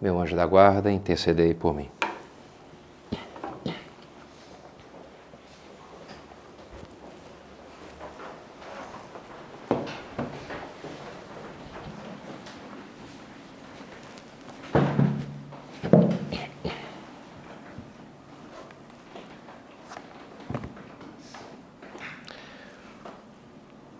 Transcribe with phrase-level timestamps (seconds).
[0.00, 1.88] meu anjo da guarda, intercedei por mim.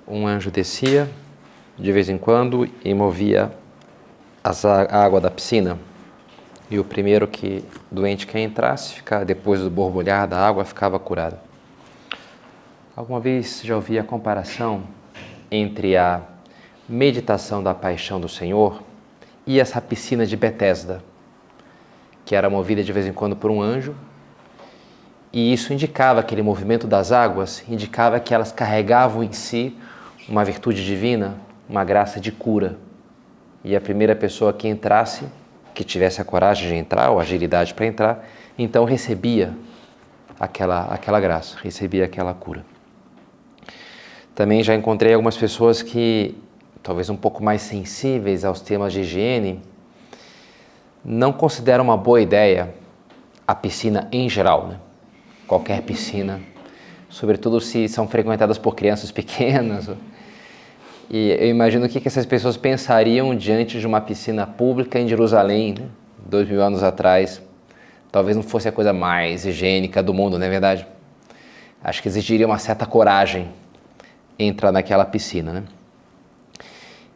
[0.07, 1.11] Um anjo descia
[1.79, 3.53] de vez em quando e movia
[4.49, 5.77] a água da piscina
[6.71, 11.37] e o primeiro que doente que entrasse, ficar depois do borbulhar da água, ficava curado.
[12.95, 14.85] Alguma vez já ouvi a comparação
[15.51, 16.23] entre a
[16.89, 18.81] meditação da paixão do Senhor
[19.45, 21.03] e essa piscina de Betesda,
[22.25, 23.97] que era movida de vez em quando por um anjo,
[25.33, 29.77] e isso indicava aquele movimento das águas, indicava que elas carregavam em si
[30.29, 31.37] uma virtude divina,
[31.69, 32.79] uma graça de cura
[33.65, 35.25] e a primeira pessoa que entrasse,
[35.75, 39.55] que tivesse a coragem de entrar ou agilidade para entrar, então recebia
[40.39, 42.65] aquela, aquela graça, recebia aquela cura.
[44.35, 46.37] Também já encontrei algumas pessoas que,
[46.83, 49.63] talvez um pouco mais sensíveis aos temas de higiene,
[51.05, 52.75] não consideram uma boa ideia
[53.47, 54.77] a piscina em geral, né?
[55.47, 56.41] qualquer piscina,
[57.09, 59.89] sobretudo se são frequentadas por crianças pequenas
[61.09, 65.75] e eu imagino o que, essas pessoas pensariam diante de uma piscina pública em Jerusalém,
[65.79, 65.87] né?
[66.25, 67.41] dois mil anos atrás.
[68.11, 70.87] Talvez não fosse a coisa mais higiênica do mundo, não é verdade?
[71.83, 73.49] Acho que exigiria uma certa coragem
[74.39, 75.53] entrar naquela piscina.
[75.53, 75.63] Né?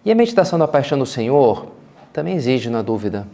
[0.05, 1.73] E a meditação da paixão do Senhor
[2.13, 3.27] também exige, na dúvida,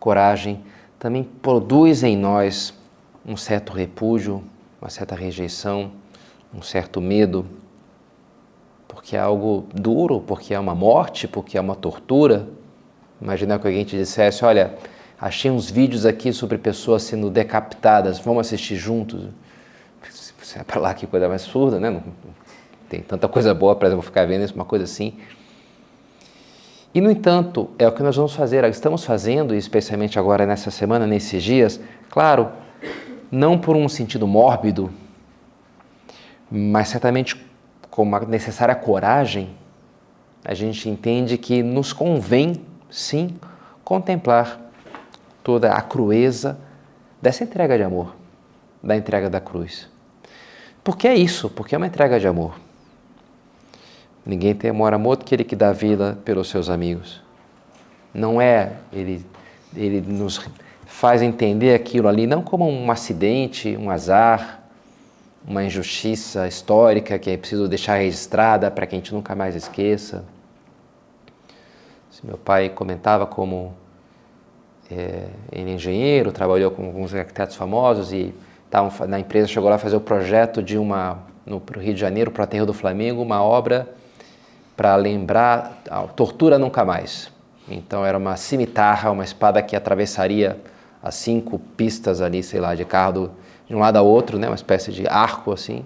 [0.00, 0.60] coragem,
[0.98, 2.72] também produz em nós
[3.26, 4.42] um certo repúdio,
[4.80, 5.92] uma certa rejeição,
[6.54, 7.46] um certo medo
[8.92, 12.46] porque é algo duro, porque é uma morte, porque é uma tortura.
[13.20, 14.74] Imagina que alguém te dissesse: Olha,
[15.18, 19.28] achei uns vídeos aqui sobre pessoas sendo decapitadas, vamos assistir juntos.
[20.40, 21.88] Você é para lá que coisa mais surda, né?
[21.88, 22.02] Não,
[22.88, 25.14] tem tanta coisa boa para eu ficar vendo isso, uma coisa assim.
[26.94, 31.06] E, no entanto, é o que nós vamos fazer, estamos fazendo, especialmente agora nessa semana,
[31.06, 31.80] nesses dias,
[32.10, 32.50] claro,
[33.30, 34.90] não por um sentido mórbido,
[36.50, 37.51] mas certamente
[37.92, 39.54] com uma necessária coragem,
[40.42, 42.54] a gente entende que nos convém,
[42.90, 43.36] sim,
[43.84, 44.58] contemplar
[45.44, 46.58] toda a crueza
[47.20, 48.16] dessa entrega de amor,
[48.82, 49.90] da entrega da cruz.
[50.82, 52.58] Porque é isso, porque é uma entrega de amor.
[54.24, 57.20] Ninguém tem amor amor do que ele que dá vida pelos seus amigos.
[58.14, 59.22] Não é, ele,
[59.76, 60.40] ele nos
[60.86, 64.61] faz entender aquilo ali não como um acidente, um azar,
[65.46, 70.24] uma injustiça histórica que é preciso deixar registrada para que a gente nunca mais esqueça.
[72.22, 73.74] Meu pai comentava como
[74.88, 78.32] é, ele é engenheiro, trabalhou com alguns arquitetos famosos e
[79.08, 82.44] na empresa chegou lá fazer o projeto de uma, no Rio de Janeiro, para o
[82.44, 83.88] Aterro do Flamengo, uma obra
[84.76, 87.30] para lembrar a tortura nunca mais.
[87.68, 90.58] Então era uma cimitarra, uma espada que atravessaria
[91.02, 93.30] as cinco pistas ali, sei lá, de carro do,
[93.72, 94.48] de um lado a outro, né?
[94.48, 95.82] uma espécie de arco assim,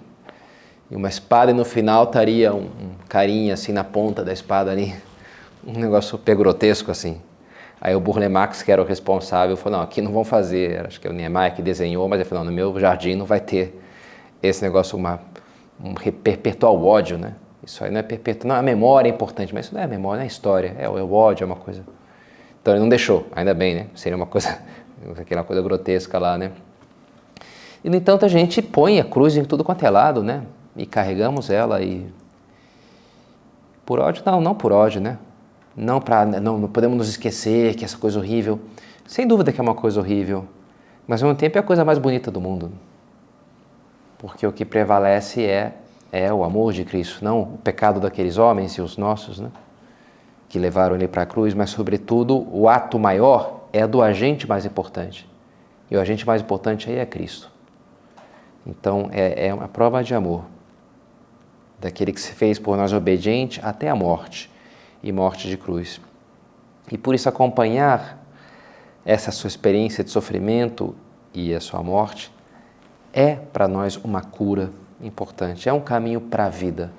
[0.91, 4.69] e uma espada, e no final estaria um, um carinha assim na ponta da espada
[4.69, 4.93] ali,
[5.65, 7.21] um negócio super grotesco assim.
[7.79, 10.99] Aí o Burle Marx, que era o responsável, falou, não, aqui não vão fazer, acho
[10.99, 13.81] que é o Niemeyer que desenhou, mas ele falou, no meu jardim não vai ter
[14.43, 15.21] esse negócio, uma,
[15.81, 17.35] um perpetuar o ódio, né?
[17.65, 20.17] Isso aí não é perpetuar, não, a memória é importante, mas isso não é memória,
[20.17, 21.85] não é história, é, é o ódio, é uma coisa...
[22.61, 23.87] Então ele não deixou, ainda bem, né?
[23.95, 24.59] Seria uma coisa,
[25.17, 26.51] aquela coisa grotesca lá, né?
[27.83, 30.43] E, no entanto, a gente põe a cruz em tudo quanto é lado, né?
[30.75, 32.05] E carregamos ela e...
[33.85, 34.23] Por ódio?
[34.25, 35.17] Não, não por ódio, né?
[35.75, 38.59] Não, pra, não, não podemos nos esquecer que essa coisa horrível...
[39.07, 40.45] Sem dúvida que é uma coisa horrível,
[41.07, 42.69] mas ao mesmo tempo é a coisa mais bonita do mundo.
[44.17, 45.75] Porque o que prevalece é,
[46.11, 49.49] é o amor de Cristo, não o pecado daqueles homens e os nossos, né?
[50.49, 54.65] Que levaram ele para a cruz, mas, sobretudo, o ato maior é do agente mais
[54.65, 55.25] importante.
[55.89, 57.49] E o agente mais importante aí é Cristo.
[58.67, 60.43] Então é, é uma prova de amor
[61.79, 64.51] daquele que se fez por nós obediente até a morte
[65.01, 66.01] e morte de cruz.
[66.91, 68.21] E por isso acompanhar
[69.05, 70.93] essa sua experiência de sofrimento
[71.33, 72.33] e a sua morte
[73.13, 74.69] é para nós uma cura
[75.01, 76.91] importante, é um caminho para a vida.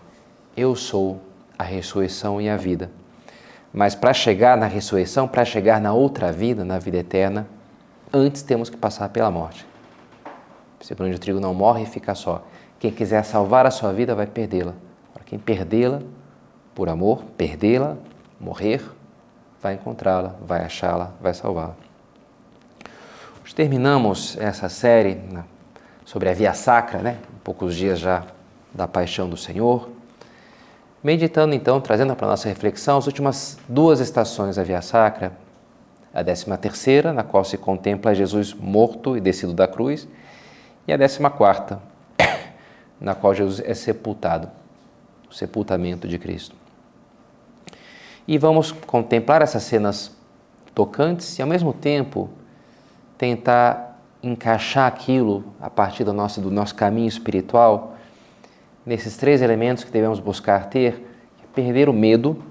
[0.56, 1.20] Eu sou
[1.58, 2.90] a ressurreição e a vida.
[3.72, 7.46] Mas para chegar na ressurreição, para chegar na outra vida, na vida eterna,
[8.12, 9.66] antes temos que passar pela morte.
[10.80, 12.44] O de trigo não morre e fica só.
[12.78, 14.74] Quem quiser salvar a sua vida vai perdê-la.
[15.12, 16.00] Para quem perdê-la
[16.74, 17.96] por amor, perdê-la,
[18.40, 18.82] morrer,
[19.60, 21.74] vai encontrá-la, vai achá-la, vai salvá-la.
[23.56, 25.42] Terminamos essa série né,
[26.04, 27.18] sobre a Via Sacra, né?
[27.42, 28.24] poucos dias já
[28.72, 29.88] da paixão do Senhor.
[31.02, 35.32] Meditando então, trazendo para a nossa reflexão as últimas duas estações da Via Sacra,
[36.14, 40.06] a décima terceira, na qual se contempla Jesus morto e descido da cruz,
[40.88, 41.82] e a décima quarta,
[42.98, 44.50] na qual Jesus é sepultado,
[45.30, 46.56] o sepultamento de Cristo.
[48.26, 50.16] E vamos contemplar essas cenas
[50.74, 52.30] tocantes e, ao mesmo tempo,
[53.18, 57.94] tentar encaixar aquilo a partir do nosso, do nosso caminho espiritual
[58.84, 61.06] nesses três elementos que devemos buscar ter:
[61.42, 62.42] é perder o medo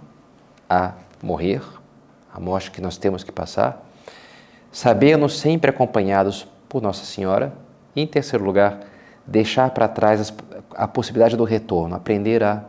[0.69, 0.93] a
[1.23, 1.63] morrer,
[2.31, 3.83] a morte que nós temos que passar,
[4.71, 7.66] sabermos sempre acompanhados por Nossa Senhora
[7.97, 8.81] e, em terceiro lugar,
[9.25, 10.31] deixar para trás
[10.75, 12.63] a possibilidade do retorno, aprender a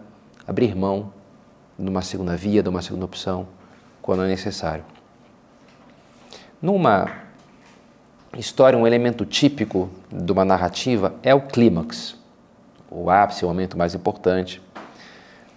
[0.47, 1.13] abrir mão
[1.79, 3.47] de uma segunda via, de uma segunda opção,
[4.01, 4.83] quando é necessário.
[6.63, 7.13] Numa
[8.39, 12.17] história, um elemento típico de uma narrativa é o clímax,
[12.91, 14.63] o ápice, o momento mais importante.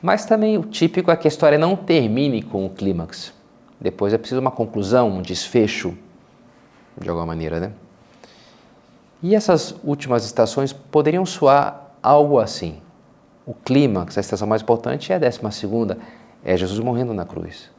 [0.02, 3.34] Mas também o típico é que a história não termine com o clímax.
[3.80, 5.98] Depois é preciso uma conclusão, um desfecho,
[7.00, 7.72] de alguma maneira, né?
[9.24, 12.82] E essas últimas estações poderiam soar algo assim.
[13.46, 15.98] O clímax, a estação mais importante, é a décima segunda,
[16.44, 17.70] é Jesus morrendo na cruz.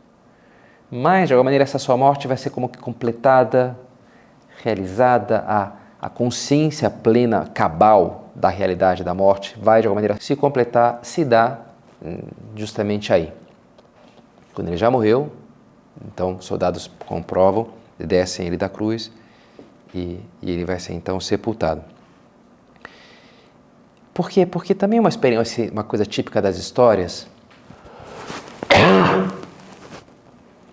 [0.91, 3.77] Mas, de alguma maneira, essa sua morte vai ser como que completada,
[4.63, 10.37] realizada, a, a consciência plena, cabal da realidade da morte, vai, de alguma maneira, se
[10.37, 11.59] completar, se dá
[12.05, 12.19] hum,
[12.55, 13.33] justamente aí.
[14.55, 15.33] Quando ele já morreu,
[16.07, 17.69] então soldados comprovam,
[17.99, 19.11] descem ele da cruz
[19.95, 21.83] e, e ele vai ser então sepultado.
[24.15, 24.45] Por quê?
[24.45, 27.27] Porque também uma experiência, uma coisa típica das histórias.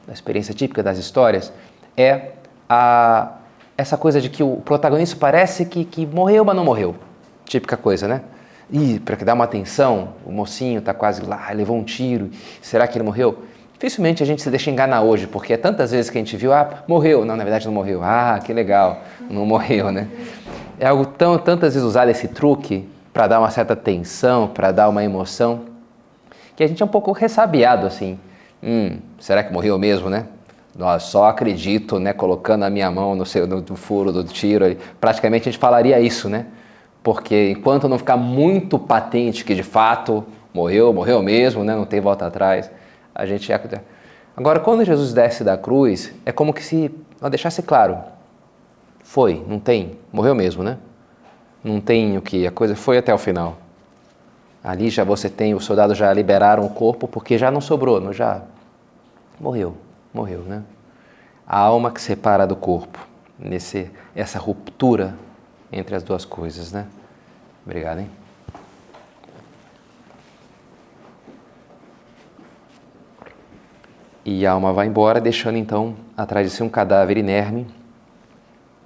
[0.07, 1.53] A experiência típica das histórias
[1.95, 2.31] é
[2.67, 3.33] a,
[3.77, 6.95] essa coisa de que o protagonista parece que, que morreu, mas não morreu.
[7.45, 8.21] Típica coisa, né?
[8.71, 12.29] E para dar uma atenção, o mocinho está quase lá, levou um tiro,
[12.61, 13.43] será que ele morreu?
[13.79, 16.51] Dificilmente a gente se deixa enganar hoje, porque é tantas vezes que a gente viu,
[16.51, 17.23] ah, morreu.
[17.23, 18.01] Não, na verdade não morreu.
[18.03, 20.09] Ah, que legal, não morreu, né?
[20.77, 24.89] É algo tão, tantas vezes usado esse truque para dar uma certa tensão, para dar
[24.89, 25.61] uma emoção,
[26.57, 28.19] que a gente é um pouco ressabiado assim.
[28.61, 30.25] Hum, será que morreu mesmo, né?
[30.77, 34.75] Nós só acredito, né, colocando a minha mão no, seu, no, no furo do tiro.
[34.99, 36.47] Praticamente a gente falaria isso, né?
[37.01, 42.01] Porque enquanto não ficar muito patente que de fato morreu, morreu mesmo, né, não tem
[42.01, 42.69] volta atrás,
[43.19, 43.81] a gente é.
[44.35, 46.89] Agora, quando Jesus desce da cruz, é como que se
[47.29, 47.97] deixasse claro:
[49.03, 50.77] foi, não tem, morreu mesmo, né?
[51.61, 53.57] Não tem o que, a coisa foi até o final.
[54.63, 58.13] Ali já você tem, os soldados já liberaram o corpo porque já não sobrou, não
[58.13, 58.41] já
[59.39, 59.75] morreu,
[60.13, 60.63] morreu, né?
[61.45, 63.05] A alma que separa do corpo,
[63.37, 65.15] nesse essa ruptura
[65.71, 66.85] entre as duas coisas, né?
[67.65, 68.09] Obrigado, hein?
[74.31, 77.65] E a alma vai embora, deixando então atrás de si um cadáver inerme,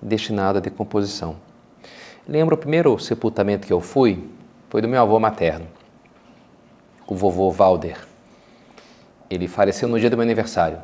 [0.02, 1.36] destinado à decomposição.
[2.26, 4.30] Lembro o primeiro sepultamento que eu fui,
[4.70, 5.68] foi do meu avô materno,
[7.06, 7.98] o vovô Valder.
[9.30, 10.80] Ele faleceu no dia do meu aniversário,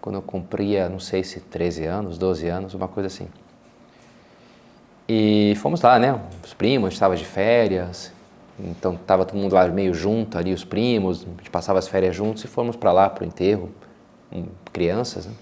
[0.00, 3.28] quando eu cumpria, não sei se 13 anos, 12 anos, uma coisa assim.
[5.08, 6.20] E fomos lá, né?
[6.44, 8.12] Os primos, estava de férias,
[8.58, 12.16] então estava todo mundo lá meio junto ali, os primos, a gente passava as férias
[12.16, 13.70] juntos e fomos para lá para o enterro,
[14.72, 15.26] crianças.
[15.26, 15.32] Né?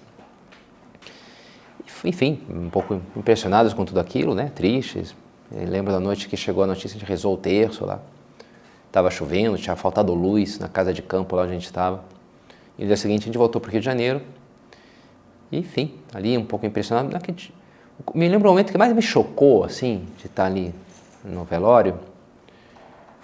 [2.05, 4.51] Enfim, um pouco impressionados com tudo aquilo, né?
[4.55, 5.15] Tristes.
[5.51, 8.01] Eu lembro da noite que chegou a notícia, a gente rezou o terço lá.
[8.87, 12.05] Estava chovendo, tinha faltado luz na casa de campo lá onde a gente estava.
[12.77, 14.21] E no dia seguinte a gente voltou para o Rio de Janeiro.
[15.51, 17.09] Enfim, ali um pouco impressionado.
[18.15, 20.75] Me lembro o momento que mais me chocou, assim, de estar ali
[21.25, 21.99] no velório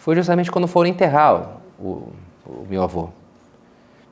[0.00, 2.08] foi justamente quando foram enterrar o,
[2.46, 3.10] o meu avô.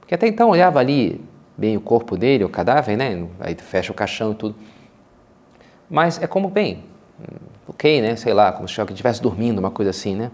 [0.01, 1.19] Porque até então olhava ali
[1.57, 3.27] bem o corpo dele, o cadáver, né?
[3.41, 4.55] Aí fecha o caixão e tudo.
[5.89, 6.85] Mas é como, bem,
[7.67, 8.17] ok, né?
[8.17, 10.31] Sei lá, como se estivesse dormindo, uma coisa assim, né?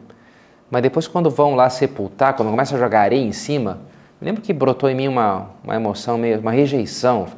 [0.69, 3.79] Mas depois quando vão lá sepultar, quando começam a jogar areia em cima,
[4.21, 7.29] lembro que brotou em mim uma, uma emoção meio, uma rejeição.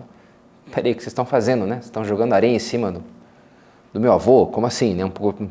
[0.73, 1.75] peraí, o que vocês estão fazendo, né?
[1.75, 3.05] Vocês estão jogando areia em cima do,
[3.93, 4.47] do meu avô?
[4.47, 5.05] Como assim, né?
[5.05, 5.47] Um pouco,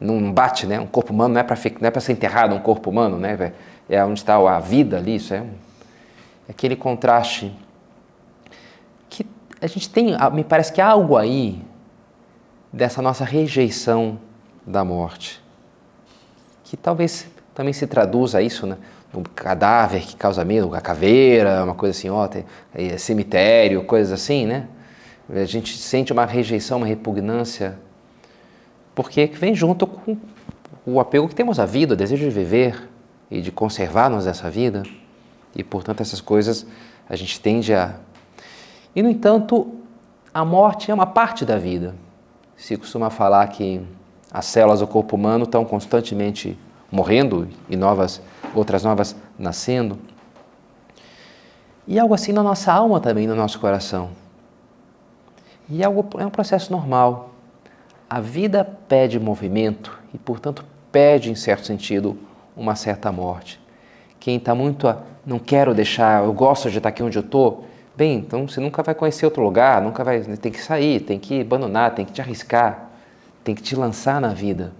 [0.00, 0.78] não bate, né?
[0.78, 3.52] Um corpo humano não é para é ser enterrado um corpo humano, né?
[3.88, 5.50] É onde está a vida ali, isso é, um,
[6.48, 7.52] é aquele contraste
[9.08, 9.26] que
[9.60, 11.60] a gente tem, me parece que há algo aí
[12.72, 14.18] dessa nossa rejeição
[14.66, 15.42] da morte,
[16.64, 18.76] que talvez também se traduza isso, né?
[19.12, 24.12] Um cadáver que causa medo, a caveira, uma coisa assim, ó, tem, é, cemitério, coisas
[24.12, 24.68] assim, né?
[25.30, 27.78] A gente sente uma rejeição, uma repugnância,
[28.98, 30.16] porque vem junto com
[30.84, 32.88] o apego que temos à vida, o desejo de viver
[33.30, 34.82] e de conservar-nos essa vida,
[35.54, 36.66] e portanto essas coisas
[37.08, 37.94] a gente tende a.
[38.96, 39.72] E no entanto,
[40.34, 41.94] a morte é uma parte da vida.
[42.56, 43.80] Se costuma falar que
[44.32, 46.58] as células do corpo humano estão constantemente
[46.90, 48.20] morrendo e novas,
[48.52, 49.96] outras novas nascendo.
[51.86, 54.10] E algo assim na nossa alma também, no nosso coração.
[55.70, 57.37] E algo, é um processo normal.
[58.08, 62.16] A vida pede movimento e, portanto, pede, em certo sentido,
[62.56, 63.60] uma certa morte.
[64.18, 67.66] Quem está muito a, não quero deixar, eu gosto de estar aqui onde eu estou,
[67.94, 71.42] bem, então você nunca vai conhecer outro lugar, nunca vai, tem que sair, tem que
[71.42, 72.88] abandonar, tem que te arriscar,
[73.44, 74.72] tem que te lançar na vida.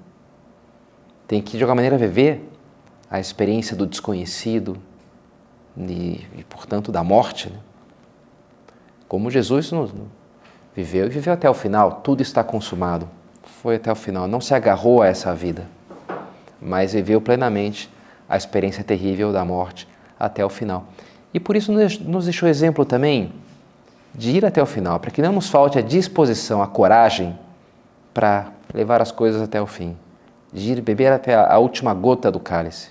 [1.27, 2.51] Tem que, de alguma maneira, viver
[3.11, 4.79] a experiência do desconhecido
[5.77, 7.51] e, e portanto, da morte.
[7.51, 7.59] Né?
[9.07, 9.93] Como Jesus nos,
[10.79, 13.09] viveu e viveu até o final, tudo está consumado.
[13.63, 15.67] Foi até o final, não se agarrou a essa vida,
[16.63, 17.91] mas viveu plenamente
[18.29, 20.87] a experiência terrível da morte até o final.
[21.35, 23.33] E por isso nos deixou exemplo também
[24.15, 27.37] de ir até o final, para que não nos falte a disposição, a coragem
[28.15, 29.97] para levar as coisas até o fim
[30.53, 32.91] de ir beber até a, última gota do cálice.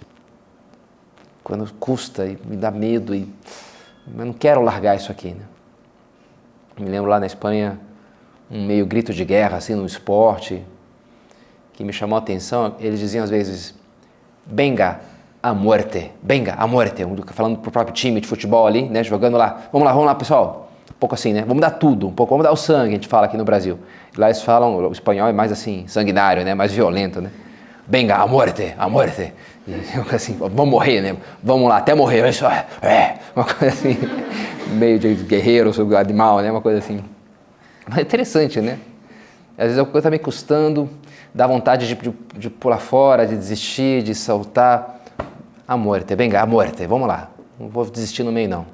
[1.42, 3.22] Quando custa e me dá medo e
[4.18, 5.30] eu não quero largar isso aqui.
[5.30, 5.44] Né?
[6.80, 7.80] Me lembro lá na Espanha
[8.50, 10.64] um meio grito de guerra assim no esporte
[11.74, 12.76] que me chamou a atenção.
[12.80, 13.76] Eles diziam às vezes:
[14.46, 15.00] "Venga
[15.42, 17.04] a muerte, venga a muerte",
[17.34, 19.64] falando pro próprio time de futebol ali, né, jogando lá.
[19.72, 21.44] Vamos lá, vamos lá, pessoal um pouco assim, né?
[21.46, 23.78] Vamos dar tudo, um pouco, vamos dar o sangue, a gente fala aqui no Brasil.
[24.18, 26.56] Lá eles falam, o espanhol é mais assim, sanguinário, né?
[26.56, 27.30] Mais violento, né?
[27.88, 29.34] venga, a morte, a morte.
[29.68, 29.74] E
[30.14, 31.16] assim, vamos morrer, né?
[31.42, 32.28] Vamos lá, até morrer.
[32.28, 33.98] Isso é, é, uma coisa assim,
[34.74, 36.52] meio de guerreiro, animal, né?
[36.52, 37.04] Uma coisa assim.
[37.88, 38.78] Mas é interessante, né?
[39.58, 40.90] Às vezes a coisa está me custando,
[41.34, 45.02] dá vontade de, de, de, pular fora, de desistir, de saltar.
[45.68, 47.30] A morte, venga, morte, vamos lá.
[47.60, 48.66] Não vou desistir no meio, não.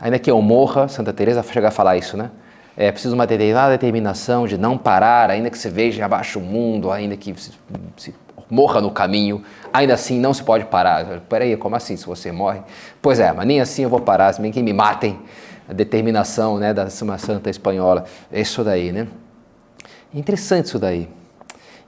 [0.00, 2.30] Ainda que eu morra, Santa Teresa chega a falar isso, né?
[2.76, 6.90] É preciso uma determinada determinação de não parar, ainda que se veja abaixo o mundo,
[6.90, 7.52] ainda que se,
[7.96, 8.14] se
[8.48, 9.42] morra no caminho,
[9.72, 11.20] ainda assim não se pode parar.
[11.28, 12.60] Peraí, como assim se você morre?
[13.02, 15.18] Pois é, mas nem assim eu vou parar, se bem que me matem.
[15.68, 19.06] A determinação né, da Santa Espanhola, é isso daí, né?
[20.12, 21.08] Interessante isso daí.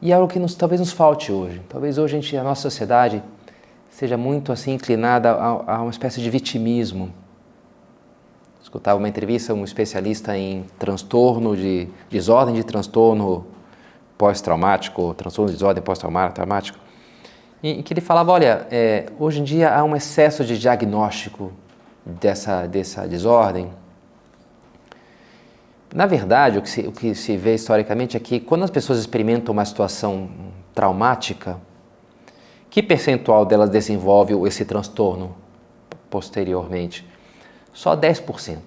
[0.01, 1.61] E é algo que nos, talvez nos falte hoje.
[1.69, 3.23] Talvez hoje a, gente, a nossa sociedade
[3.91, 7.13] seja muito assim inclinada a, a uma espécie de vitimismo.
[8.63, 13.47] Escutava uma entrevista um especialista em transtorno de desordem de transtorno
[14.23, 16.79] pós-traumático, transtorno de desordem pós-traumático,
[17.61, 21.53] em que ele falava, olha, é, hoje em dia há um excesso de diagnóstico
[22.07, 23.69] dessa, dessa desordem.
[25.93, 29.01] Na verdade, o que, se, o que se vê historicamente é que quando as pessoas
[29.01, 30.31] experimentam uma situação
[30.73, 31.59] traumática,
[32.71, 35.35] que percentual delas desenvolve esse transtorno
[36.09, 37.05] posteriormente?
[37.73, 38.59] Só 10%.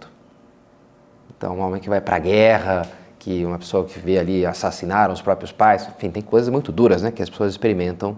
[1.38, 5.12] Então, um homem que vai para a guerra, que uma pessoa que vê ali assassinaram
[5.12, 8.16] os próprios pais, enfim, tem coisas muito duras né, que as pessoas experimentam.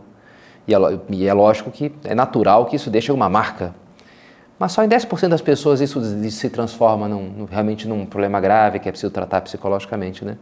[0.67, 0.77] E é,
[1.09, 3.73] e é lógico que é natural que isso deixe uma marca.
[4.59, 8.89] Mas só em 10% das pessoas isso se transforma num, realmente num problema grave que
[8.89, 10.37] é preciso tratar psicologicamente, né?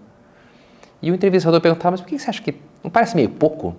[1.00, 3.76] E o entrevistador perguntava, mas por que você acha que não parece meio pouco?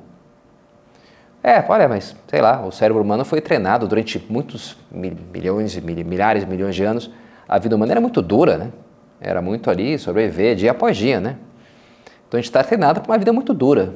[1.42, 6.76] É, olha, mas sei lá, o cérebro humano foi treinado durante muitos milhões, milhares, milhões
[6.76, 7.10] de anos.
[7.48, 8.70] A vida humana era muito dura, né?
[9.20, 11.36] Era muito ali sobreviver dia após dia, né?
[12.28, 13.94] Então a gente está treinado para uma vida muito dura,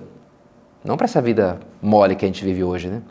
[0.85, 3.03] não para essa vida mole que a gente vive hoje, né?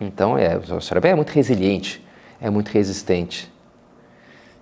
[0.00, 2.04] Então é, o cérebro é muito resiliente,
[2.40, 3.52] é muito resistente.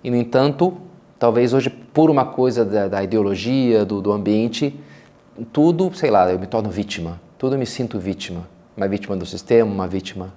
[0.03, 0.77] E no entanto,
[1.17, 4.77] talvez hoje por uma coisa da, da ideologia, do, do ambiente,
[5.51, 9.25] tudo, sei lá, eu me torno vítima, tudo eu me sinto vítima, uma vítima do
[9.25, 10.33] sistema, uma vítima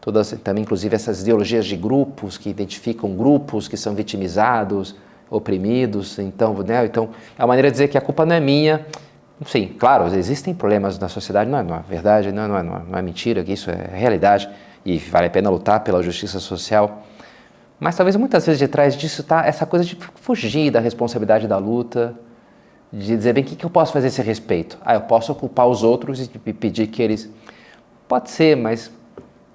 [0.00, 4.94] todas também inclusive essas ideologias de grupos que identificam grupos que são vitimizados,
[5.30, 6.18] oprimidos.
[6.18, 6.84] Então, né?
[6.84, 8.86] então é uma maneira de dizer que a culpa não é minha.
[9.46, 12.62] Sim, claro, existem problemas na sociedade, não é, não é verdade, não é, não, é,
[12.90, 14.48] não é mentira, que isso é realidade
[14.84, 17.04] e vale a pena lutar pela justiça social.
[17.78, 21.56] Mas talvez muitas vezes de trás disso está essa coisa de fugir da responsabilidade da
[21.56, 22.14] luta,
[22.92, 24.78] de dizer, bem, o que, que eu posso fazer a esse respeito?
[24.84, 27.30] Ah, eu posso ocupar os outros e pedir que eles.
[28.08, 28.90] Pode ser, mas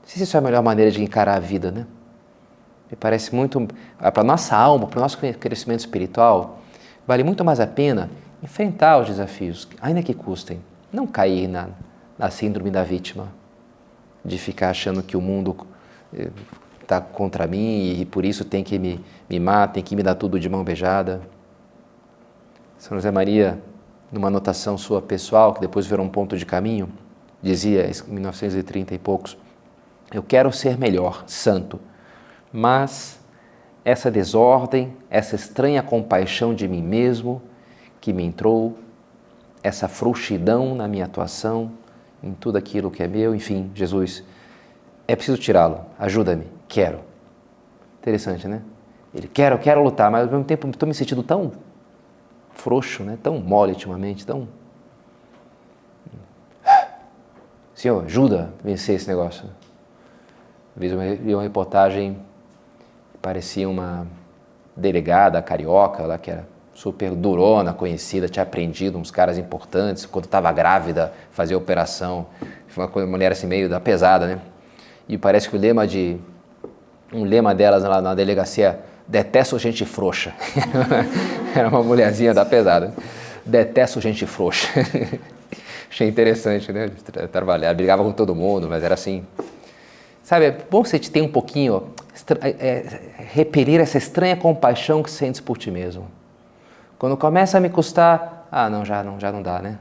[0.06, 1.86] se isso é a melhor maneira de encarar a vida, né?
[2.93, 3.67] Me parece muito.
[3.97, 6.59] Ah, para nossa alma, para o nosso crescimento espiritual,
[7.07, 8.07] vale muito mais a pena
[8.43, 10.62] enfrentar os desafios, ainda que custem.
[10.91, 11.69] Não cair na,
[12.19, 13.29] na síndrome da vítima,
[14.23, 15.65] de ficar achando que o mundo
[16.83, 20.13] está eh, contra mim e por isso tem que me mimar, tem que me dar
[20.13, 21.19] tudo de mão beijada.
[22.77, 23.59] São José Maria,
[24.12, 26.89] numa anotação sua pessoal, que depois virou um ponto de caminho,
[27.41, 29.35] dizia em 1930 e poucos:
[30.13, 31.79] Eu quero ser melhor, santo,
[32.53, 33.19] mas
[33.83, 37.41] essa desordem, essa estranha compaixão de mim mesmo
[38.00, 38.77] que me entrou,
[39.63, 41.72] essa frouxidão na minha atuação,
[42.22, 44.24] em tudo aquilo que é meu, enfim, Jesus,
[45.07, 47.00] é preciso tirá-lo, ajuda-me, quero.
[48.00, 48.62] Interessante, né?
[49.13, 51.51] Ele, quero, quero lutar, mas ao mesmo tempo estou me sentindo tão
[52.53, 53.17] frouxo, né?
[53.22, 54.48] tão mole ultimamente, tão.
[57.74, 59.50] Senhor, ajuda a vencer esse negócio.
[60.75, 60.89] Vi
[61.36, 62.17] uma, reportagem
[63.24, 64.06] parecia uma
[64.75, 70.51] delegada carioca lá que era super durona, conhecida, tinha aprendido uns caras importantes, quando estava
[70.51, 72.25] grávida, fazia operação.
[72.75, 74.39] Uma mulher assim meio da pesada, né?
[75.08, 76.18] E parece que o lema de
[77.13, 80.34] um lema delas lá na delegacia detesto gente frouxa.
[81.56, 82.94] Era uma mulherzinha da pesada.
[83.46, 84.68] Detesto gente frouxa.
[85.89, 86.89] Achei interessante, né?
[87.32, 89.24] Trabalhar, brigava com todo mundo, mas era assim.
[90.24, 91.89] Sabe, é bom você ter um pouquinho,
[92.42, 96.08] é, é, repelir essa estranha compaixão que sentes por ti mesmo.
[96.98, 99.77] Quando começa a me custar, ah, não, já não, já não dá, né?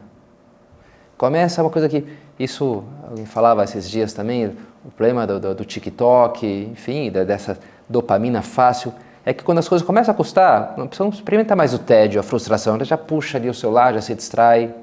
[1.17, 2.05] Começa uma coisa que,
[2.37, 4.47] isso, alguém falava esses dias também,
[4.85, 7.57] o problema do, do, do TikTok, enfim, dessa
[7.89, 8.93] dopamina fácil
[9.25, 12.25] é que quando as coisas começam a custar, não precisa experimentar mais o tédio, a
[12.25, 14.75] frustração, já puxa ali o celular, já se distrai.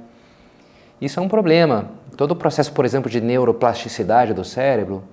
[1.02, 1.90] Isso é um problema.
[2.16, 5.04] Todo o processo, por exemplo, de neuroplasticidade do cérebro,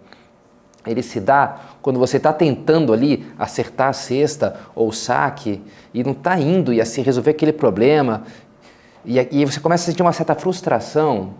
[0.86, 6.04] ele se dá quando você está tentando ali acertar a cesta ou o saque e
[6.04, 8.22] não está indo e assim resolver aquele problema
[9.04, 11.34] e, e você começa a sentir uma certa frustração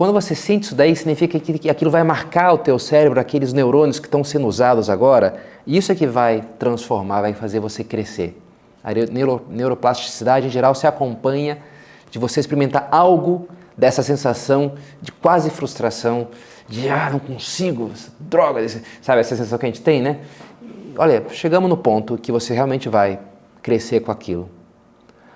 [0.00, 3.98] quando você sente isso daí, significa que aquilo vai marcar o teu cérebro, aqueles neurônios
[3.98, 8.40] que estão sendo usados agora, e isso é que vai transformar, vai fazer você crescer.
[8.82, 11.58] A neuro, neuroplasticidade, em geral, se acompanha
[12.10, 13.46] de você experimentar algo
[13.76, 16.28] dessa sensação de quase frustração,
[16.70, 18.66] de ah, não consigo, droga,
[19.02, 20.20] sabe essa sensação que a gente tem, né?
[20.96, 23.18] Olha, chegamos no ponto que você realmente vai
[23.60, 24.48] crescer com aquilo.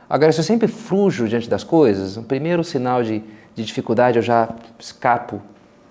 [0.09, 3.23] Agora, se eu sempre fujo diante das coisas, o primeiro sinal de
[3.55, 5.41] de dificuldade eu já escapo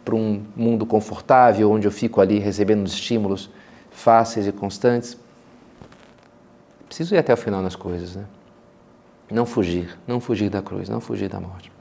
[0.04, 3.50] para um mundo confortável, onde eu fico ali recebendo estímulos
[3.90, 5.18] fáceis e constantes.
[6.88, 8.26] Preciso ir até o final nas coisas, né?
[9.32, 11.72] Não fugir, não fugir da cruz, não fugir da morte.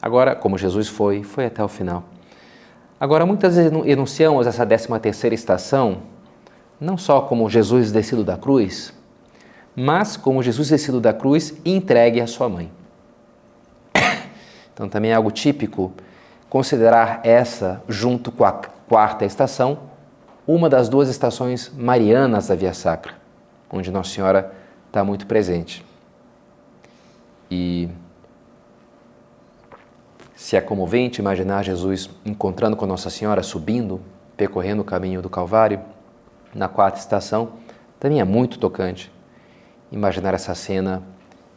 [0.00, 2.04] Agora, como Jesus foi, foi até o final.
[3.00, 6.02] Agora, muitas vezes enunciamos essa décima terceira estação,
[6.80, 8.92] não só como Jesus descido da cruz,
[9.76, 12.70] mas como Jesus descido da cruz entregue à sua mãe.
[14.72, 15.92] Então, também é algo típico
[16.48, 19.76] considerar essa, junto com a quarta estação,
[20.46, 23.12] uma das duas estações marianas da Via Sacra,
[23.72, 24.54] onde Nossa Senhora
[24.86, 25.84] está muito presente.
[27.50, 27.88] E
[30.38, 34.00] se é comovente imaginar Jesus encontrando com Nossa Senhora, subindo,
[34.36, 35.80] percorrendo o caminho do Calvário,
[36.54, 37.54] na quarta estação,
[37.98, 39.10] também é muito tocante
[39.90, 41.02] imaginar essa cena,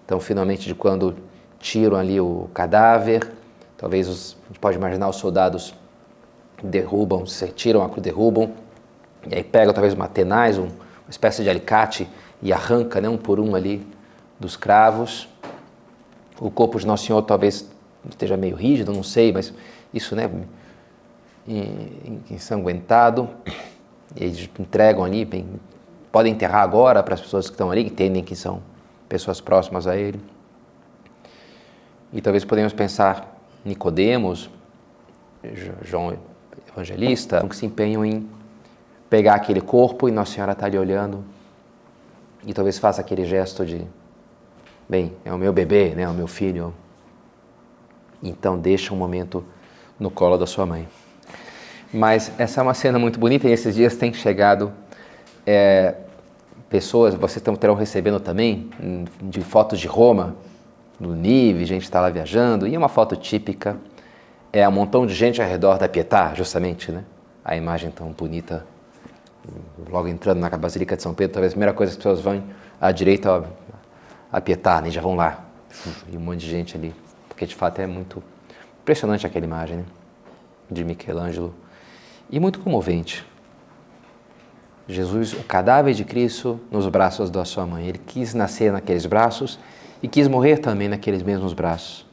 [0.03, 1.15] então, finalmente, de quando
[1.59, 3.31] tiram ali o cadáver,
[3.77, 5.75] talvez os, a gente pode imaginar os soldados
[6.63, 7.23] derrubam,
[7.55, 8.51] tiram a cruz, derrubam,
[9.29, 10.71] e aí pegam talvez uma tenaz, um, uma
[11.07, 12.09] espécie de alicate
[12.41, 13.87] e arranca né, um por um ali
[14.39, 15.29] dos cravos.
[16.39, 17.69] O corpo de Nosso Senhor talvez
[18.09, 19.53] esteja meio rígido, não sei, mas
[19.93, 20.29] isso, né,
[22.29, 23.29] ensanguentado,
[24.15, 25.47] e eles entregam ali, bem,
[26.11, 28.61] podem enterrar agora para as pessoas que estão ali, que entendem que são
[29.07, 30.19] pessoas próximas a ele.
[32.13, 34.49] E talvez podemos pensar Nicodemos,
[35.83, 36.17] João
[36.67, 38.29] Evangelista, que se empenham em
[39.09, 41.23] pegar aquele corpo e Nossa Senhora está ali olhando
[42.45, 43.85] e talvez faça aquele gesto de,
[44.89, 46.73] bem, é o meu bebê, né, é o meu filho.
[48.21, 49.43] Então deixa um momento
[49.99, 50.87] no colo da sua mãe.
[51.93, 54.71] Mas essa é uma cena muito bonita e esses dias tem chegado
[55.45, 55.95] é,
[56.69, 58.69] pessoas, vocês terão recebendo também,
[59.21, 60.35] de fotos de Roma,
[60.99, 63.75] no Nive, gente está lá viajando, e uma foto típica
[64.53, 67.03] é um montão de gente ao redor da Pietà, justamente, né?
[67.43, 68.65] A imagem tão bonita
[69.89, 72.43] logo entrando na Basílica de São Pedro, talvez a primeira coisa que as pessoas vão
[72.79, 73.43] à direita ó,
[74.31, 74.91] a Pietà, né?
[74.91, 75.43] já vão lá.
[76.11, 76.93] E um monte de gente ali.
[77.41, 78.21] Porque de fato é muito
[78.83, 79.85] impressionante aquela imagem né?
[80.69, 81.55] de Michelangelo.
[82.29, 83.25] E muito comovente.
[84.87, 87.87] Jesus, o cadáver de Cristo nos braços da sua mãe.
[87.87, 89.57] Ele quis nascer naqueles braços
[90.03, 92.05] e quis morrer também naqueles mesmos braços.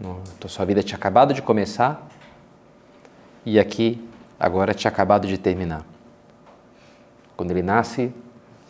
[0.00, 2.08] Então, sua vida tinha acabado de começar
[3.44, 4.02] e aqui
[4.40, 5.84] agora tinha acabado de terminar.
[7.36, 8.14] Quando ele nasce,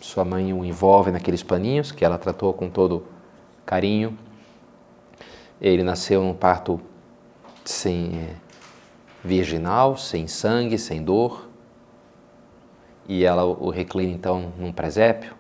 [0.01, 3.07] sua mãe o envolve naqueles paninhos que ela tratou com todo
[3.65, 4.19] carinho.
[5.61, 6.81] Ele nasceu num parto
[7.65, 8.35] sem é,
[9.25, 11.49] virginal, sem sangue, sem dor.
[13.07, 15.35] E ela o reclina então num presépio.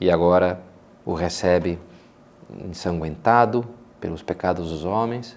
[0.00, 0.60] E agora
[1.04, 1.78] o recebe
[2.64, 3.64] ensanguentado
[4.00, 5.36] pelos pecados dos homens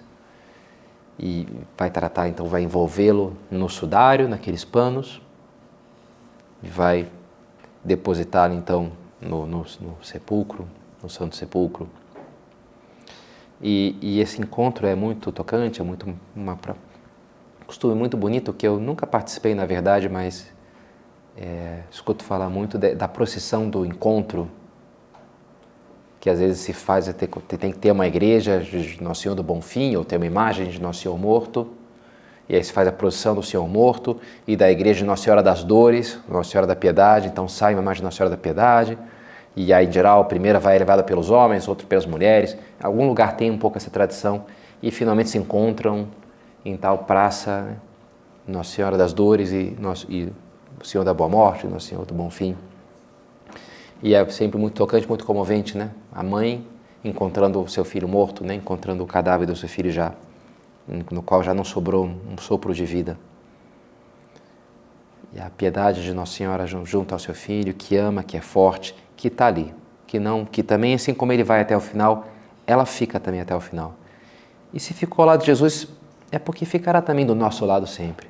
[1.18, 5.20] e vai tratar, então vai envolvê-lo no sudário, naqueles panos,
[6.62, 7.08] e vai
[7.84, 10.66] depositá-lo então no, no, no, sepulcro,
[11.02, 11.88] no Santo Sepulcro.
[13.62, 18.66] E, e, esse encontro é muito tocante, é muito uma, um costume muito bonito que
[18.66, 20.52] eu nunca participei na verdade, mas
[21.36, 24.50] é, escuto falar muito de, da procissão do encontro
[26.24, 29.42] que às vezes se faz, ter, tem que ter uma igreja de Nosso Senhor do
[29.42, 31.68] Bom Fim, ou ter uma imagem de Nosso Senhor morto,
[32.48, 35.42] e aí se faz a procissão do Senhor morto, e da igreja de Nossa Senhora
[35.42, 38.96] das Dores, Nossa Senhora da Piedade, então sai uma imagem de Nossa Senhora da Piedade,
[39.56, 43.36] e aí em geral a primeira vai elevada pelos homens, outra pelas mulheres, algum lugar
[43.36, 44.44] tem um pouco essa tradição,
[44.82, 46.08] e finalmente se encontram
[46.64, 47.76] em tal praça?
[48.46, 50.30] Nossa Senhora das Dores e, Nosso, e
[50.78, 52.54] o Senhor da Boa Morte, Nosso Senhor do Bom Fim.
[54.02, 55.90] E é sempre muito tocante, muito comovente, né?
[56.12, 56.66] A mãe
[57.02, 58.54] encontrando o seu filho morto, né?
[58.54, 60.12] Encontrando o cadáver do seu filho já,
[61.10, 63.18] no qual já não sobrou um sopro de vida.
[65.32, 68.94] E a piedade de Nossa Senhora junto ao seu filho, que ama, que é forte,
[69.16, 69.74] que está ali,
[70.06, 72.26] que não, que também assim como ele vai até o final,
[72.66, 73.94] ela fica também até o final.
[74.72, 75.88] E se ficou ao lado de Jesus,
[76.30, 78.28] é porque ficará também do nosso lado sempre.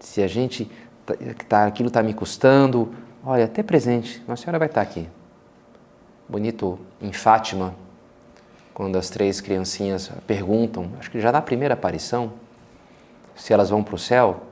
[0.00, 0.70] Se a gente
[1.04, 1.14] tá,
[1.48, 2.92] tá aquilo está me custando,
[3.24, 5.08] Olha, até presente, Nossa Senhora vai estar aqui.
[6.28, 7.72] Bonito em Fátima,
[8.74, 12.32] quando as três criancinhas perguntam, acho que já na primeira aparição,
[13.36, 14.42] se elas vão para o céu,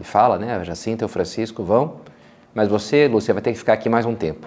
[0.00, 1.98] e fala, né, Jacinta e o Francisco vão,
[2.54, 4.46] mas você, Lúcia, vai ter que ficar aqui mais um tempo.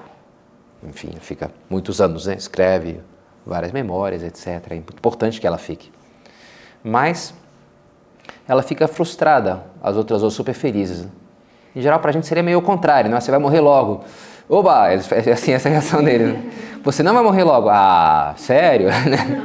[0.83, 2.35] Enfim, fica muitos anos, né?
[2.35, 2.99] escreve
[3.45, 4.71] várias memórias, etc.
[4.71, 5.91] É importante que ela fique.
[6.83, 7.33] Mas
[8.47, 11.05] ela fica frustrada, as outras duas super felizes.
[11.05, 11.11] Né?
[11.75, 13.19] Em geral, para a gente seria meio o contrário, né?
[13.19, 14.03] Você vai morrer logo.
[14.47, 14.91] Oba!
[14.91, 14.95] É
[15.31, 16.25] assim, essa é reação dele.
[16.25, 16.51] Né?
[16.83, 17.67] Você não vai morrer logo.
[17.69, 18.89] Ah, sério?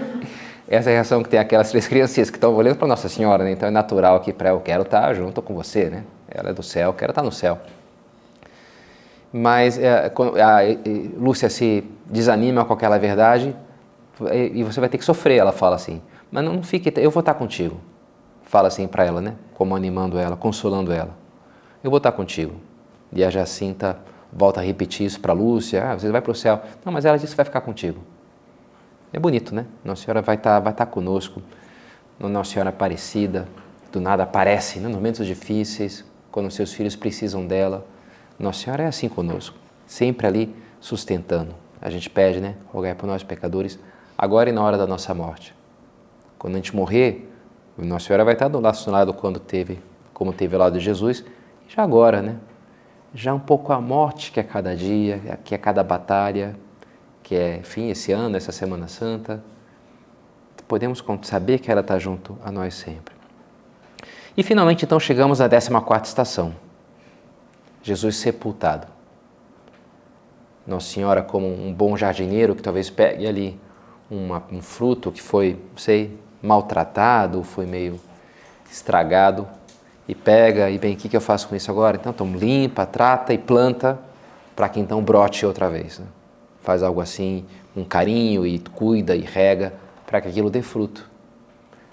[0.69, 3.51] essa é reação que tem aquelas três criancinhas que estão olhando para Nossa Senhora, né?
[3.51, 6.05] Então é natural que para eu quero estar tá junto com você, né?
[6.31, 7.59] Ela é do céu, quero estar tá no céu.
[9.33, 10.61] Mas é, a,
[11.19, 13.55] Lúcia se desanima com aquela verdade
[14.53, 16.03] e você vai ter que sofrer, ela fala assim.
[16.31, 17.81] Mas não fique, eu vou estar tá contigo.
[18.43, 19.35] Fala assim para ela, né?
[19.55, 21.21] Como animando ela, consolando ela
[21.83, 22.55] eu vou estar contigo.
[23.13, 23.99] E a Jacinta
[24.33, 26.63] volta a repetir isso para Lúcia, ah, você vai para o céu.
[26.85, 28.01] Não, mas ela disse que vai ficar contigo.
[29.13, 29.67] É bonito, né?
[29.85, 31.43] Nossa Senhora vai estar, vai estar conosco.
[32.19, 33.49] Nossa Senhora Aparecida,
[33.91, 34.87] do nada aparece, né?
[34.87, 37.87] nos momentos difíceis, quando seus filhos precisam dela.
[38.41, 39.55] Nossa Senhora é assim conosco,
[39.87, 41.55] sempre ali sustentando.
[41.79, 42.57] A gente pede, né?
[42.73, 43.79] Rogai por nós pecadores,
[44.17, 45.55] agora e na hora da nossa morte.
[46.39, 47.31] Quando a gente morrer,
[47.77, 49.79] Nossa Senhora vai estar do nosso lado quando teve,
[50.15, 51.23] como teve lado de Jesus,
[51.69, 52.37] já agora, né?
[53.15, 56.57] Já um pouco a morte que é cada dia, que é cada batalha,
[57.23, 59.45] que é, enfim, esse ano, essa Semana Santa,
[60.67, 63.15] podemos saber que ela está junto a nós sempre.
[64.35, 66.70] E finalmente, então, chegamos à 14 estação.
[67.83, 68.87] Jesus sepultado.
[70.67, 73.59] Nossa Senhora, como um bom jardineiro que talvez pegue ali
[74.11, 77.99] uma, um fruto que foi, sei, maltratado, foi meio
[78.71, 79.49] estragado,
[80.07, 81.97] e pega e bem, o que, que eu faço com isso agora?
[81.97, 83.99] Então, limpa, trata e planta
[84.57, 86.01] para que então brote outra vez.
[86.01, 86.07] Né?
[86.63, 87.45] Faz algo assim,
[87.77, 89.73] um carinho e cuida e rega
[90.07, 91.09] para que aquilo dê fruto.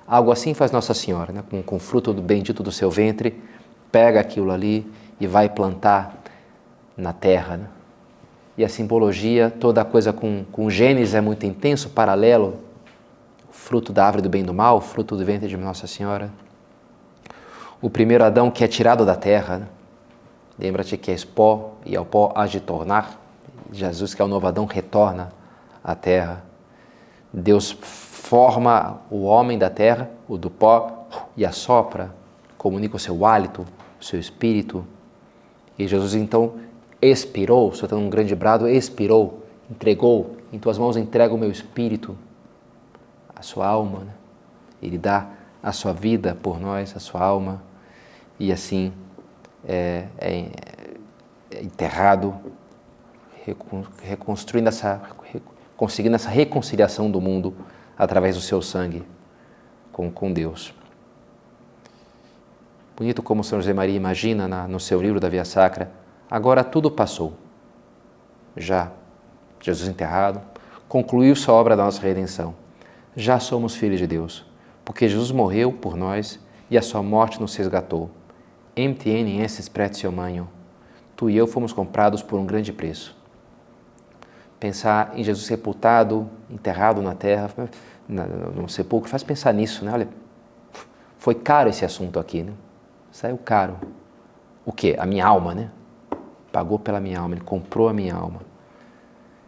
[0.07, 1.43] Algo assim faz Nossa Senhora, né?
[1.47, 3.39] com, com o fruto do bendito do seu ventre,
[3.91, 6.15] pega aquilo ali e vai plantar
[6.95, 7.57] na terra.
[7.57, 7.67] Né?
[8.57, 12.59] E a simbologia, toda a coisa com, com Gênesis é muito intenso, paralelo,
[13.51, 16.31] fruto da árvore do bem e do mal, fruto do ventre de Nossa Senhora
[17.81, 19.59] o primeiro Adão que é tirado da terra.
[19.59, 19.67] Né?
[20.59, 23.19] Lembra-te que és pó e ao pó há de tornar.
[23.71, 25.31] Jesus, que é o novo Adão, retorna
[25.83, 26.43] à terra.
[27.31, 32.13] Deus forma o homem da terra, o do pó, e assopra
[32.57, 33.65] comunica o seu hálito,
[33.99, 34.85] o seu espírito.
[35.77, 36.55] E Jesus então
[37.01, 42.17] expirou, soltando um grande brado, expirou, entregou, em tuas mãos entrego o meu espírito,
[43.35, 43.99] a sua alma.
[43.99, 44.11] Né?
[44.81, 45.29] Ele dá
[45.61, 47.61] a sua vida por nós, a sua alma,
[48.39, 48.93] e assim
[49.67, 50.45] é, é,
[51.51, 52.33] é enterrado,
[54.01, 55.01] reconstruindo essa,
[55.75, 57.53] conseguindo essa reconciliação do mundo
[57.97, 59.03] através do seu sangue
[59.91, 60.73] com, com Deus.
[62.97, 65.91] Bonito como São José Maria imagina na, no seu livro da Via Sacra,
[66.27, 67.33] agora tudo passou.
[68.55, 68.91] Já
[69.61, 70.41] Jesus enterrado,
[70.87, 72.55] concluiu sua obra da nossa redenção.
[73.15, 74.43] Já somos filhos de Deus,
[74.83, 76.39] porque Jesus morreu por nós
[76.71, 78.09] e a sua morte nos resgatou.
[78.75, 80.49] MTN esses prezio manho.
[81.15, 83.15] Tu e eu fomos comprados por um grande preço.
[84.59, 87.51] Pensar em Jesus sepultado, enterrado na terra,
[88.09, 89.91] no sepulcro, faz pensar nisso, né?
[89.93, 90.09] Olha,
[91.19, 92.53] foi caro esse assunto aqui, né?
[93.17, 93.79] Saiu caro.
[94.63, 94.95] O quê?
[94.99, 95.71] A minha alma, né?
[96.51, 98.41] Pagou pela minha alma, ele comprou a minha alma.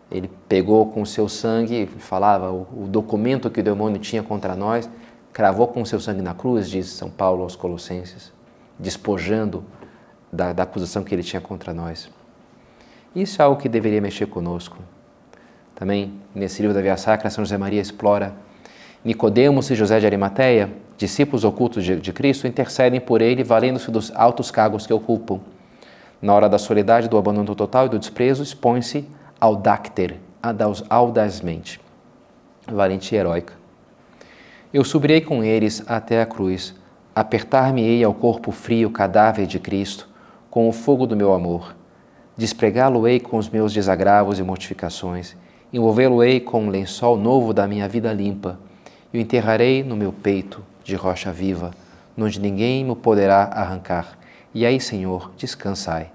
[0.09, 4.55] Ele pegou com o seu sangue, falava o, o documento que o demônio tinha contra
[4.55, 4.89] nós,
[5.31, 8.33] cravou com o seu sangue na cruz, diz São Paulo aos Colossenses,
[8.79, 9.63] despojando
[10.33, 12.09] da, da acusação que ele tinha contra nós.
[13.15, 14.77] Isso é algo que deveria mexer conosco.
[15.75, 18.33] Também, nesse livro da Via Sacra, São José Maria explora
[19.05, 24.11] Nicodemos e José de Arimateia, discípulos ocultos de, de Cristo, intercedem por ele, valendo-se dos
[24.13, 25.39] altos cargos que ocupam.
[26.21, 29.07] Na hora da soledade, do abandono total e do desprezo, expõe-se
[29.39, 30.17] audacter,
[30.89, 31.79] audazmente,
[32.67, 33.53] valente e heróica.
[34.73, 36.75] Eu subirei com eles até a cruz,
[37.15, 40.09] apertar-me-ei ao corpo frio, cadáver de Cristo,
[40.49, 41.77] com o fogo do meu amor.
[42.35, 45.37] Despregá-lo-ei com os meus desagravos e mortificações,
[45.71, 48.59] envolvê-lo-ei com um lençol novo da minha vida limpa,
[49.13, 51.71] e o enterrarei no meu peito de rocha viva,
[52.17, 54.17] onde ninguém me poderá arrancar.
[54.53, 56.11] E aí, Senhor, descansai.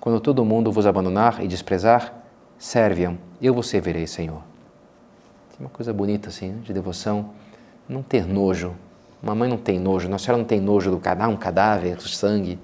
[0.00, 2.14] Quando todo mundo vos abandonar e desprezar,
[2.58, 4.40] serve-am, eu vos servirei, Senhor.
[5.50, 7.30] Tem uma coisa bonita assim, né, de devoção,
[7.88, 8.74] não ter nojo.
[9.22, 12.58] Uma mãe não tem nojo, Nossa Senhora não tem nojo do cadáver, um cadáver, sangue.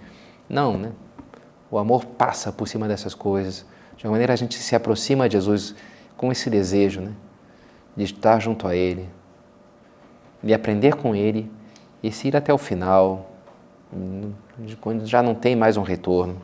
[0.49, 0.93] Não, né?
[1.71, 3.67] O amor passa por cima dessas coisas.
[3.97, 5.75] De uma maneira a gente se aproxima de Jesus
[6.17, 7.13] com esse desejo, né?
[7.97, 9.09] De estar junto a Ele,
[10.43, 11.51] de aprender com Ele
[12.03, 13.31] e se ir até o final,
[14.81, 16.37] quando já não tem mais um retorno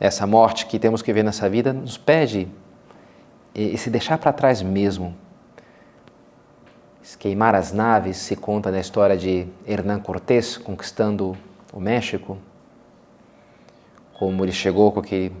[0.00, 2.48] essa morte que temos que ver nessa vida, nos pede
[3.54, 5.14] e se deixar para trás mesmo.
[7.18, 11.36] Queimar as naves se conta na história de Hernán Cortés conquistando
[11.72, 12.38] o México,
[14.18, 15.34] como ele chegou com aquele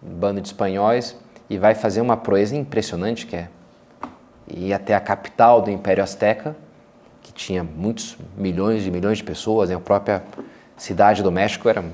[0.00, 1.16] bando de espanhóis
[1.48, 3.48] e vai fazer uma proeza impressionante que é
[4.48, 6.56] ir até a capital do Império Azteca,
[7.22, 9.76] que tinha muitos milhões e milhões de pessoas, né?
[9.76, 10.22] a própria
[10.76, 11.84] cidade do México era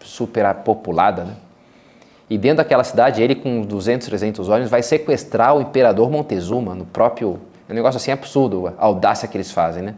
[0.00, 1.36] super populada, né?
[2.28, 6.84] E dentro daquela cidade, ele com 200, 300 olhos vai sequestrar o imperador Montezuma no
[6.84, 7.40] próprio.
[7.68, 9.94] É um negócio assim absurdo, a audácia que eles fazem, né?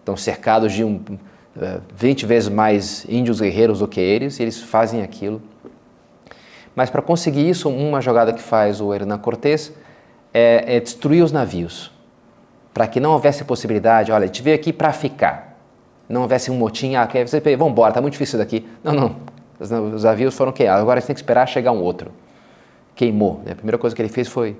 [0.00, 1.18] Estão cercados de um, uh,
[1.60, 5.40] eh, 20 vezes mais índios guerreiros do que eles, e eles fazem aquilo.
[6.74, 9.72] Mas para conseguir isso, uma jogada que faz o Hernan Cortés
[10.32, 11.90] é, é destruir os navios,
[12.72, 15.58] para que não houvesse possibilidade, olha, a gente veio aqui para ficar,
[16.08, 17.24] não houvesse um motim, ah, quer,
[17.56, 18.66] vamos embora, está muito difícil daqui.
[18.82, 19.16] Não, não,
[19.94, 22.10] os navios foram queimados, agora a gente tem que esperar chegar um outro.
[22.94, 23.40] Queimou.
[23.44, 23.52] Né?
[23.52, 24.56] A primeira coisa que ele fez foi.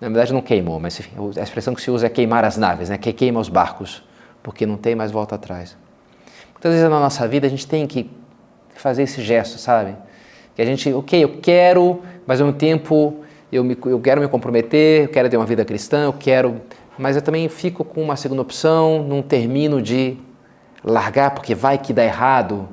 [0.00, 1.00] Na verdade, não queimou, mas
[1.38, 2.98] a expressão que se usa é queimar as naves, né?
[2.98, 4.02] que queima os barcos,
[4.42, 5.76] porque não tem mais volta atrás.
[6.52, 8.10] Muitas vezes na nossa vida a gente tem que
[8.74, 9.96] fazer esse gesto, sabe?
[10.56, 13.21] Que a gente, ok, eu quero, mas ao mesmo tempo
[13.52, 16.62] eu, me, eu quero me comprometer, eu quero ter uma vida cristã, eu quero,
[16.98, 20.16] mas eu também fico com uma segunda opção, não termino de
[20.82, 22.66] largar porque vai que dá errado,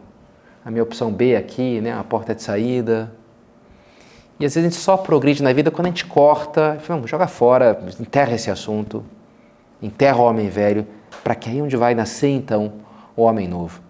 [0.63, 3.11] a minha opção B aqui, né, a porta de saída.
[4.39, 7.27] E às vezes a gente só progride na vida quando a gente corta, vamos, joga
[7.27, 9.03] fora, enterra esse assunto,
[9.81, 10.87] enterra o homem velho,
[11.23, 12.73] para que aí onde vai nascer então
[13.17, 13.81] o homem novo.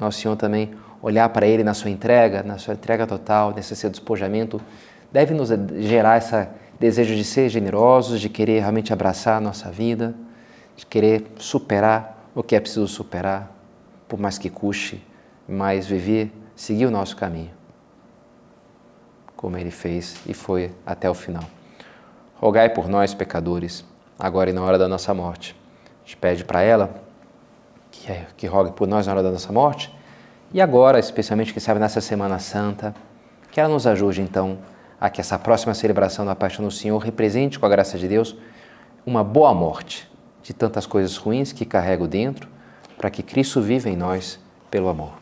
[0.00, 0.70] Nosso Senhor também
[1.02, 4.60] olhar para Ele na sua entrega, na sua entrega total, nesse seu despojamento,
[5.12, 6.48] deve nos gerar esse
[6.80, 10.14] desejo de ser generosos, de querer realmente abraçar a nossa vida,
[10.74, 13.50] de querer superar o que é preciso superar,
[14.08, 15.06] por mais que custe,
[15.46, 17.50] mas viver, seguir o nosso caminho,
[19.36, 21.44] como ele fez e foi até o final.
[22.36, 23.84] Rogai por nós, pecadores,
[24.18, 25.54] agora e na hora da nossa morte.
[26.04, 26.90] A gente pede para ela
[27.90, 29.94] que, é, que rogue por nós na hora da nossa morte
[30.52, 32.94] e agora, especialmente, que sabe, nessa Semana Santa,
[33.50, 34.58] que ela nos ajude então
[35.02, 38.36] a que essa próxima celebração da Paixão do Senhor represente, com a graça de Deus,
[39.04, 40.08] uma boa morte
[40.44, 42.48] de tantas coisas ruins que carrego dentro
[42.96, 44.38] para que Cristo viva em nós
[44.70, 45.21] pelo amor.